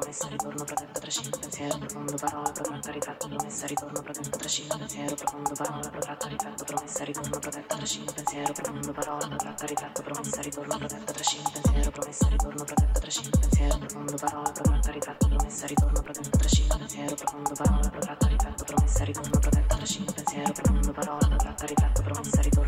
[0.00, 5.52] promessa, ritorno, protetta, trascina, pensiero, profondo, parola, protratta, ritratto, promessa, ritorno, protetta, trascina, pensiero, profondo,
[5.52, 11.12] parola, protratta, ritratto, promessa, ritorno, protetta, trascina, pensiero, profondo, parola, protratta, ritratto, promessa, ritorno, protetta,
[11.12, 16.76] trascina, pensiero, promessa, ritorno, protetta, trascina, pensiero, profondo, parola, protratta, ritratto, promessa, ritorno, protetta, trascina,
[16.76, 22.40] pensiero, profondo, parola, protratta, ritratto, promessa, ritorno, protetta, trascina, pensiero, profondo, parola, protratta, ritratto, promessa,
[22.40, 22.59] ritorno,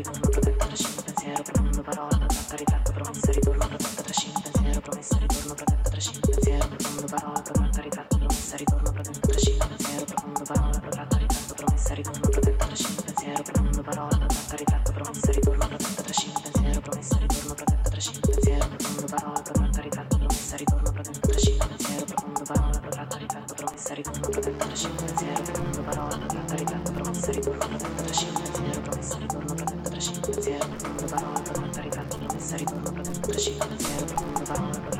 [0.00, 5.54] ritorno protetta trascina pensiero profondo parola protetta ritratto promessa ritorno protetta trascina pensiero promessa ritorno
[5.54, 11.16] protetta trascina pensiero profondo parola protetta ritratto promessa ritorno protetta trascina pensiero profondo parola protetta
[11.18, 16.80] ritratto promessa ritorno protetta trascina pensiero profondo parola protetta ritratto promessa ritorno protetta trascina pensiero
[16.80, 22.42] promessa ritorno protetta trascina pensiero profondo parola protetta ritratto promessa ritorno protetta trascina pensiero profondo
[22.48, 24.59] parola protetta ritratto promessa ritorno protetta
[30.60, 34.99] Provano, provano, per ripartire, mi sta ritorno, proprio tutto scende, non c'è, provano, provano.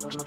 [0.00, 0.24] forma